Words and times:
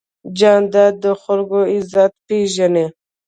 جانداد 0.37 0.93
د 1.03 1.05
خلکو 1.21 1.59
عزت 1.73 2.11
پېژني. 2.27 2.85